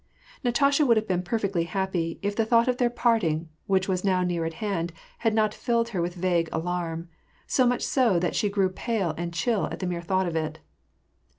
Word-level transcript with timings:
Natasha 0.43 0.83
would 0.83 0.97
have 0.97 1.07
been 1.07 1.21
perfectly 1.21 1.65
happy, 1.65 2.17
if 2.23 2.35
the 2.35 2.43
thought 2.43 2.67
of 2.67 2.77
their 2.77 2.89
parting, 2.89 3.49
which 3.67 3.87
was 3.87 4.03
now 4.03 4.23
near 4.23 4.45
at 4.45 4.55
hand, 4.55 4.91
had 5.19 5.31
not 5.31 5.53
filled 5.53 5.89
her 5.89 6.01
with 6.01 6.15
vague 6.15 6.49
sdarm 6.49 7.03
t 7.03 7.09
so 7.45 7.67
vmch 7.67 7.83
so 7.83 8.17
that 8.17 8.35
she 8.35 8.49
grew 8.49 8.69
pale 8.69 9.13
and 9.15 9.31
chill 9.31 9.67
at 9.67 9.77
the 9.77 9.85
mere 9.85 10.01
thought 10.01 10.25
of 10.25 10.35
it. 10.35 10.57